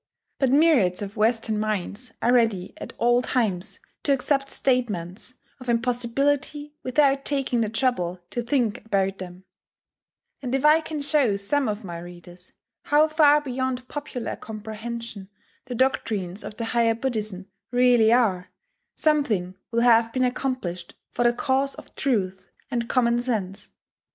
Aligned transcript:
But 0.39 0.49
myriads 0.49 1.03
of 1.03 1.15
Western 1.15 1.59
minds 1.59 2.11
are 2.23 2.33
ready 2.33 2.73
at 2.77 2.91
all 2.97 3.21
times 3.21 3.79
to 4.01 4.11
accept 4.11 4.49
statements 4.49 5.35
of 5.59 5.69
impossibility 5.69 6.73
without 6.81 7.23
taking 7.23 7.61
the 7.61 7.69
trouble 7.69 8.19
to 8.31 8.41
think 8.41 8.83
about 8.83 9.19
them; 9.19 9.43
and 10.41 10.55
if 10.55 10.65
I 10.65 10.81
can 10.81 11.03
show 11.03 11.35
some 11.35 11.69
of 11.69 11.83
my 11.83 11.99
readers 11.99 12.51
how 12.85 13.07
far 13.07 13.41
beyond 13.41 13.87
popular 13.87 14.35
comprehension 14.35 15.29
the 15.65 15.75
doctrines 15.75 16.43
of 16.43 16.57
the 16.57 16.65
higher 16.65 16.95
Buddhism 16.95 17.51
really 17.69 18.11
are, 18.11 18.49
something 18.95 19.53
will 19.69 19.81
have 19.81 20.11
been 20.11 20.25
accomplished 20.25 20.95
for 21.11 21.23
the 21.25 21.31
cause 21.31 21.75
of 21.75 21.95
truth 21.95 22.49
and 22.71 22.89
common 22.89 23.21
sense. 23.21 23.69